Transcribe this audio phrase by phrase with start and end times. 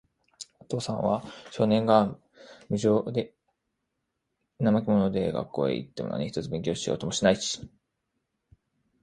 [0.59, 2.17] お父さんは、少年が、
[2.69, 3.35] 無精で、
[4.59, 7.69] 怠け者で、学校へいっても何一つ勉強しようともしないし、